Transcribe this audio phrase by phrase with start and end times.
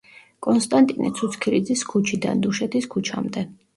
[0.45, 3.45] კონსტანტინე ცუცქირიძის ქუჩიდან, დუშეთის ქუჩამდე.